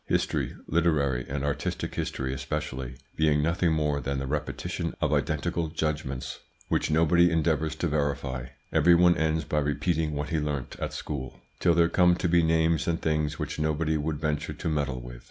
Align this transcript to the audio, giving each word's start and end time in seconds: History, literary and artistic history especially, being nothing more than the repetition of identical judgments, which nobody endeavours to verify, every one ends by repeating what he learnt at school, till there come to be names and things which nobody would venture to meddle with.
History, 0.07 0.55
literary 0.65 1.27
and 1.29 1.43
artistic 1.43 1.93
history 1.93 2.33
especially, 2.33 2.95
being 3.15 3.39
nothing 3.43 3.71
more 3.71 4.01
than 4.01 4.17
the 4.17 4.25
repetition 4.25 4.95
of 4.99 5.13
identical 5.13 5.67
judgments, 5.67 6.39
which 6.69 6.89
nobody 6.89 7.29
endeavours 7.29 7.75
to 7.75 7.87
verify, 7.87 8.47
every 8.73 8.95
one 8.95 9.15
ends 9.15 9.43
by 9.43 9.59
repeating 9.59 10.13
what 10.15 10.29
he 10.29 10.39
learnt 10.39 10.75
at 10.79 10.93
school, 10.93 11.39
till 11.59 11.75
there 11.75 11.87
come 11.87 12.15
to 12.15 12.27
be 12.27 12.41
names 12.41 12.87
and 12.87 12.99
things 12.99 13.37
which 13.37 13.59
nobody 13.59 13.95
would 13.95 14.19
venture 14.19 14.53
to 14.53 14.67
meddle 14.67 14.99
with. 15.01 15.19